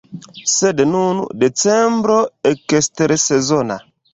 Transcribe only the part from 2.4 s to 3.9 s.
ekstersezona.